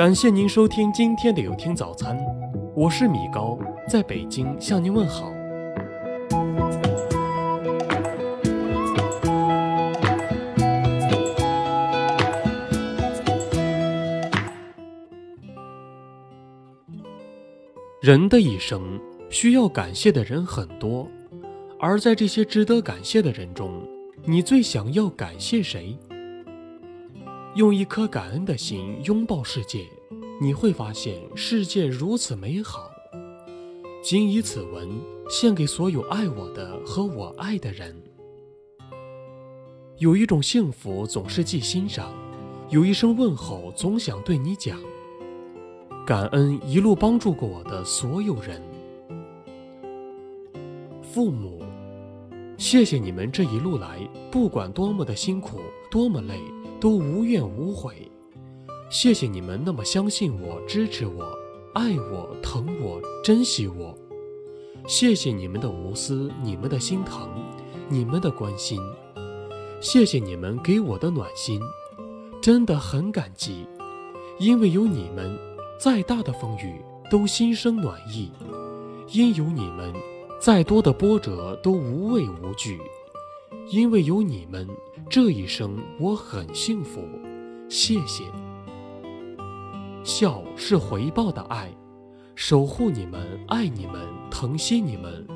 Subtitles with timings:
[0.00, 2.18] 感谢您收听今天的有听早餐，
[2.74, 5.30] 我是米高，在北京向您问好。
[18.00, 18.98] 人的一生
[19.28, 21.06] 需要感谢的人很多，
[21.78, 23.86] 而在这些值得感谢的人中，
[24.24, 25.94] 你最想要感谢谁？
[27.56, 29.84] 用一颗感恩的心拥抱世界，
[30.40, 32.88] 你会发现世界如此美好。
[34.04, 34.88] 谨以此文
[35.28, 38.00] 献给所有爱我的和我爱的人。
[39.98, 42.14] 有一种幸福总是记心上，
[42.68, 44.78] 有一声问候总想对你讲。
[46.06, 48.62] 感恩一路帮助过我的所有人，
[51.02, 51.60] 父母，
[52.56, 55.60] 谢谢你们这一路来，不管多么的辛苦，
[55.90, 56.40] 多么累。
[56.80, 58.10] 都无怨无悔，
[58.88, 61.36] 谢谢你们那么相信我、支持我、
[61.74, 63.94] 爱我、疼我、珍惜我。
[64.86, 67.28] 谢谢你们的无私、你们的心疼、
[67.90, 68.80] 你们的关心。
[69.78, 71.60] 谢谢你们给我的暖心，
[72.40, 73.66] 真的很感激。
[74.38, 75.38] 因为有你们，
[75.78, 78.30] 再大的风雨都心生暖意；
[79.08, 79.92] 因有你们，
[80.40, 82.80] 再多的波折都无畏无惧。
[83.70, 84.68] 因为有你们，
[85.08, 87.00] 这一生我很幸福，
[87.68, 88.24] 谢谢。
[90.02, 91.70] 笑是回报的爱，
[92.34, 95.26] 守护你们，爱你们，疼惜你们，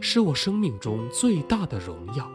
[0.00, 2.30] 是我生命中最大的荣耀。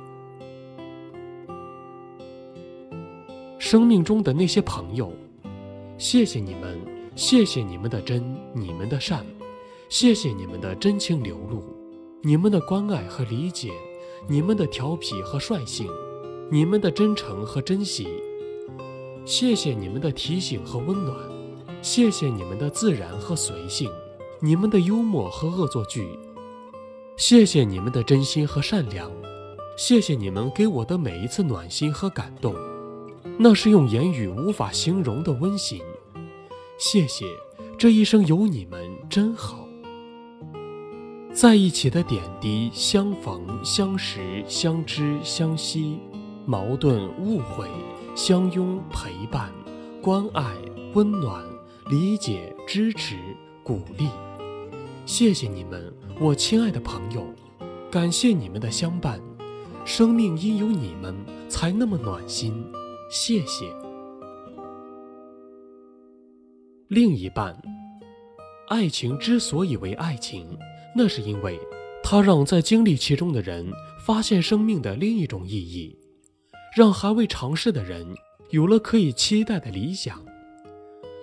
[3.58, 5.12] 生命中的那些朋友，
[5.98, 6.80] 谢谢你们，
[7.16, 8.24] 谢谢你们的真，
[8.54, 9.26] 你们的善，
[9.90, 11.64] 谢谢你们的真情流露，
[12.22, 13.72] 你们的关爱和理解。
[14.28, 15.88] 你们的调皮和率性，
[16.52, 18.08] 你们的真诚和珍惜，
[19.26, 21.16] 谢谢你们的提醒和温暖，
[21.82, 23.90] 谢谢你们的自然和随性，
[24.40, 26.18] 你们的幽默和恶作剧，
[27.18, 29.12] 谢谢你们的真心和善良，
[29.78, 32.56] 谢谢你们给我的每一次暖心和感动，
[33.38, 35.82] 那是用言语无法形容的温馨。
[36.78, 37.26] 谢谢，
[37.78, 39.69] 这一生有你们真好。
[41.40, 45.98] 在一起的点滴，相逢、相识、相知、相惜，
[46.46, 47.66] 矛盾、误会，
[48.14, 49.50] 相拥、陪伴、
[50.02, 50.44] 关爱、
[50.96, 51.42] 温暖、
[51.90, 53.16] 理解、支持、
[53.64, 54.10] 鼓励。
[55.06, 57.26] 谢谢你们，我亲爱的朋友，
[57.90, 59.18] 感谢你们的相伴，
[59.86, 61.16] 生命因有你们
[61.48, 62.70] 才那么暖心。
[63.10, 63.74] 谢谢。
[66.90, 67.58] 另一半，
[68.68, 70.46] 爱情之所以为爱情。
[70.96, 71.60] 那是因为，
[72.04, 73.72] 它让在经历其中的人
[74.06, 75.98] 发现生命的另一种意义，
[76.76, 78.06] 让还未尝试的人
[78.50, 80.24] 有了可以期待的理想。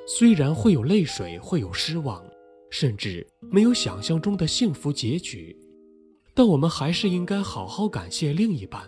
[0.07, 2.25] 虽然会有泪水，会有失望，
[2.71, 5.57] 甚至没有想象中的幸福结局，
[6.33, 8.83] 但我们还是应该好好感谢另一半，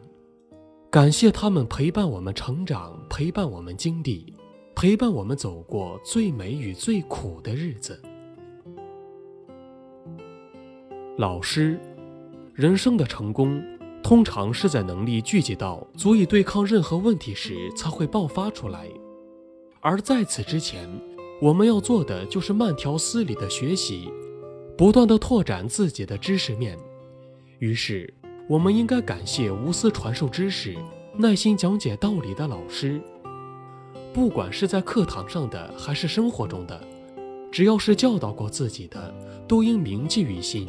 [0.90, 4.32] 感谢他们陪伴我们成长，陪伴我们经历，
[4.76, 8.00] 陪伴我们走过最美与最苦的日子。
[11.18, 11.76] 老师，
[12.54, 13.60] 人生的成功，
[14.04, 18.86] 通常是在能力聚集到足以对抗任何问题时才会爆发出来。
[19.80, 20.88] 而在此之前，
[21.42, 24.08] 我们要做的就是慢条斯理的学习，
[24.76, 26.78] 不断的拓展自己的知识面。
[27.58, 28.14] 于是，
[28.48, 30.76] 我们应该感谢无私传授知识、
[31.16, 33.00] 耐心讲解道理的老师。
[34.14, 36.80] 不管是在课堂上的，还是生活中的，
[37.50, 39.12] 只要是教导过自己的，
[39.48, 40.68] 都应铭记于心。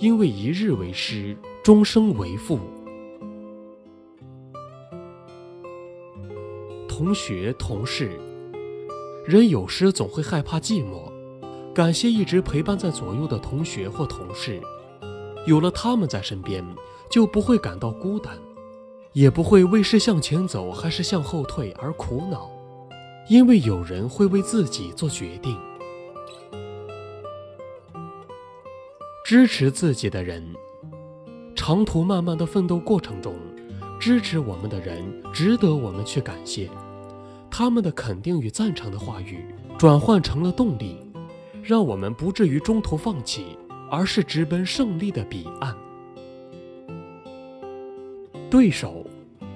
[0.00, 2.58] 因为一日为师，终生为父。
[6.88, 8.18] 同学、同事，
[9.26, 11.12] 人有时总会害怕寂寞。
[11.74, 14.58] 感谢一直陪伴在左右的同学或同事，
[15.46, 16.64] 有了他们在身边，
[17.10, 18.38] 就不会感到孤单，
[19.12, 22.50] 也不会为是向前走还是向后退而苦恼，
[23.28, 25.58] 因为有人会为自己做决定。
[29.30, 30.42] 支持自己的人，
[31.54, 33.36] 长途漫漫的奋斗过程中，
[34.00, 36.68] 支持我们的人值得我们去感谢。
[37.48, 39.44] 他们的肯定与赞成的话语，
[39.78, 40.96] 转换成了动力，
[41.62, 43.56] 让我们不至于中途放弃，
[43.88, 45.76] 而是直奔胜利的彼岸。
[48.50, 49.06] 对手，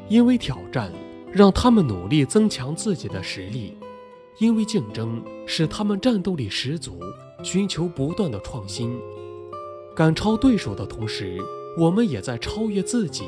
[0.08, 0.92] 因为挑战，
[1.32, 3.76] 让他们努力增强自己的实力；
[4.38, 7.00] 因为竞争，使他们战斗力十足，
[7.42, 8.96] 寻求不断的创新。
[9.94, 11.38] 赶超对手的同时，
[11.78, 13.26] 我们也在超越自己。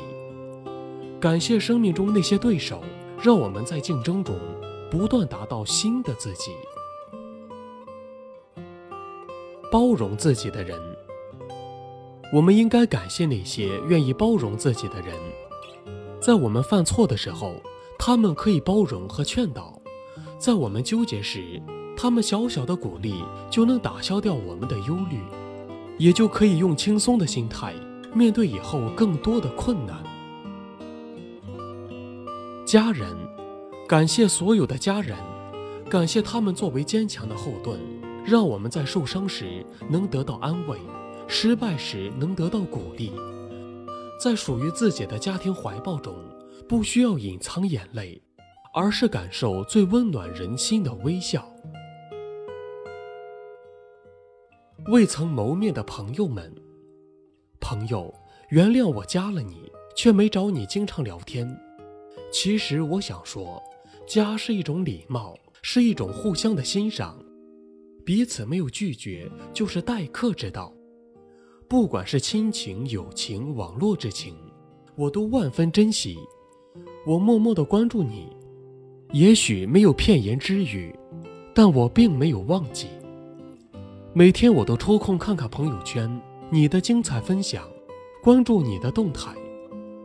[1.17, 2.83] 感谢生命中那些对手，
[3.23, 4.37] 让我们在竞争中
[4.91, 6.51] 不断达到新的自己。
[9.71, 10.77] 包容自己的人。
[12.33, 15.15] 我们应该感谢那些愿意包容自己的人，
[16.19, 17.55] 在我们犯错的时候，
[17.97, 19.81] 他们可以包容和劝导；
[20.37, 21.61] 在我们纠结时，
[21.95, 25.21] 他们小小的鼓励就能打消掉我们的忧虑，
[25.97, 27.73] 也就可以用轻松的心态
[28.13, 30.03] 面对以后更多的困难。
[32.65, 33.15] 家人，
[33.87, 35.17] 感谢所有的家人，
[35.89, 37.79] 感谢他们作为坚强的后盾，
[38.25, 40.77] 让我们在受伤时能得到安慰。
[41.29, 43.11] 失败时能得到鼓励，
[44.17, 46.15] 在属于自己的家庭怀抱中，
[46.69, 48.21] 不需要隐藏眼泪，
[48.73, 51.45] 而是感受最温暖人心的微笑。
[54.89, 56.49] 未曾谋面的朋友们，
[57.59, 58.13] 朋友，
[58.51, 61.45] 原谅我加了你，却没找你经常聊天。
[62.31, 63.61] 其实我想说，
[64.07, 67.21] 加是一种礼貌，是一种互相的欣赏，
[68.05, 70.73] 彼此没有拒绝，就是待客之道。
[71.67, 74.33] 不管是亲情、友情、网络之情，
[74.95, 76.17] 我都万分珍惜。
[77.05, 78.29] 我默默的关注你，
[79.11, 80.97] 也许没有片言之语，
[81.53, 82.87] 但我并没有忘记。
[84.17, 86.09] 每天我都抽空看看朋友圈，
[86.49, 87.69] 你的精彩分享，
[88.23, 89.31] 关注你的动态，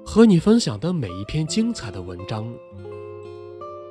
[0.04, 2.46] 和你分享的每一篇精彩的文章。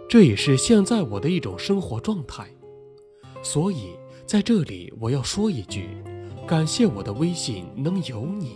[0.07, 2.45] 这也是现在我的一种生活状态。
[3.41, 3.97] 所以
[4.27, 5.89] 在这里，我要说一句。
[6.45, 8.55] 感谢我的微信能有你。